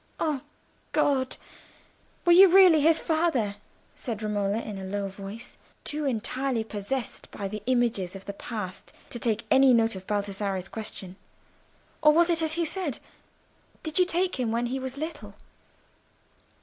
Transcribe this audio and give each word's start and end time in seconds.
"Oh 0.19 0.41
God! 0.93 1.37
were 2.25 2.31
you 2.31 2.47
really 2.47 2.81
his 2.81 2.99
father?" 2.99 3.57
said 3.95 4.23
Romola, 4.23 4.57
in 4.57 4.79
a 4.79 4.83
low 4.83 5.07
voice, 5.09 5.57
too 5.83 6.05
entirely 6.05 6.63
possessed 6.63 7.29
by 7.29 7.47
the 7.47 7.61
images 7.67 8.15
of 8.15 8.25
the 8.25 8.33
past 8.33 8.93
to 9.11 9.19
take 9.19 9.45
any 9.51 9.75
note 9.75 9.95
of 9.95 10.07
Baldassarre's 10.07 10.69
question. 10.69 11.17
"Or 12.01 12.13
was 12.13 12.31
it 12.31 12.41
as 12.41 12.53
he 12.53 12.65
said? 12.65 12.97
Did 13.83 13.99
you 13.99 14.05
take 14.05 14.39
him 14.39 14.51
when 14.51 14.65
he 14.65 14.79
was 14.79 14.97
little?" 14.97 15.35